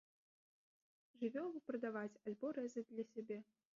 Жывёлу 1.21 1.59
прадаваць 1.67 2.21
альбо 2.31 2.47
рэзаць 2.59 2.89
для 2.93 3.05
сябе. 3.11 3.37